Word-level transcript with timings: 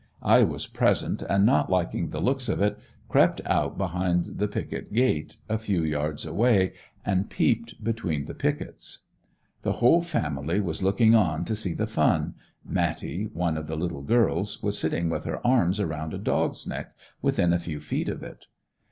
I 0.23 0.41
was 0.41 0.65
present, 0.65 1.21
and 1.29 1.45
not 1.45 1.69
liking 1.69 2.09
the 2.09 2.19
looks 2.19 2.49
of 2.49 2.59
it, 2.59 2.75
crept 3.07 3.39
out 3.45 3.77
behind 3.77 4.25
the 4.39 4.47
picket 4.47 4.91
gate, 4.91 5.37
a 5.47 5.59
few 5.59 5.83
yards 5.83 6.25
away, 6.25 6.73
and 7.05 7.29
peeped 7.29 7.83
between 7.83 8.25
the 8.25 8.33
pickets. 8.33 9.01
The 9.61 9.73
whole 9.73 10.01
family 10.01 10.59
was 10.59 10.81
looking 10.81 11.13
on 11.13 11.45
to 11.45 11.55
see 11.55 11.75
the 11.75 11.85
fun, 11.85 12.33
Mattie, 12.65 13.25
one 13.31 13.57
of 13.57 13.67
the 13.67 13.77
little 13.77 14.01
girls, 14.01 14.63
was 14.63 14.75
sitting 14.75 15.07
with 15.07 15.23
her 15.25 15.39
arms 15.45 15.79
around 15.79 16.15
a 16.15 16.17
dog's 16.17 16.65
neck, 16.65 16.95
within 17.21 17.53
a 17.53 17.59
few 17.59 17.79
feet 17.79 18.09
of 18.09 18.23
it. 18.23 18.47